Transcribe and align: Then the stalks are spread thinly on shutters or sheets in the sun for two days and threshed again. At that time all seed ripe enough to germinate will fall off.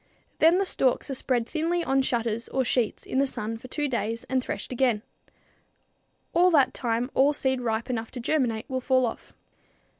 Then 0.39 0.57
the 0.57 0.65
stalks 0.65 1.11
are 1.11 1.13
spread 1.13 1.45
thinly 1.45 1.83
on 1.83 2.01
shutters 2.01 2.47
or 2.49 2.65
sheets 2.65 3.05
in 3.05 3.19
the 3.19 3.27
sun 3.27 3.55
for 3.59 3.67
two 3.67 3.87
days 3.87 4.23
and 4.23 4.43
threshed 4.43 4.71
again. 4.71 5.03
At 6.35 6.51
that 6.53 6.73
time 6.73 7.11
all 7.13 7.33
seed 7.33 7.61
ripe 7.61 7.87
enough 7.87 8.09
to 8.13 8.19
germinate 8.19 8.67
will 8.67 8.81
fall 8.81 9.05
off. 9.05 9.35